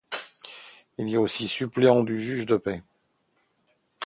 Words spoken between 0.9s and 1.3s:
Il est